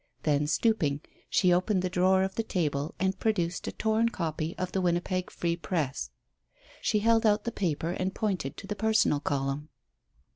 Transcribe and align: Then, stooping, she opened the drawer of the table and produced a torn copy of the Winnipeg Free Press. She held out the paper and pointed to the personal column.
Then, 0.23 0.47
stooping, 0.47 1.01
she 1.29 1.53
opened 1.53 1.83
the 1.83 1.87
drawer 1.91 2.23
of 2.23 2.33
the 2.33 2.41
table 2.41 2.95
and 2.99 3.19
produced 3.19 3.67
a 3.67 3.71
torn 3.71 4.09
copy 4.09 4.57
of 4.57 4.71
the 4.71 4.81
Winnipeg 4.81 5.29
Free 5.29 5.55
Press. 5.55 6.09
She 6.81 7.01
held 7.01 7.23
out 7.23 7.43
the 7.43 7.51
paper 7.51 7.91
and 7.91 8.15
pointed 8.15 8.57
to 8.57 8.65
the 8.65 8.75
personal 8.75 9.19
column. 9.19 9.69